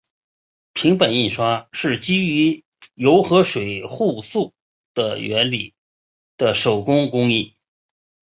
[0.73, 2.63] 平版印刷是基于
[2.95, 4.51] 油和水互斥
[4.95, 5.75] 的原理
[6.37, 7.55] 的手动工艺。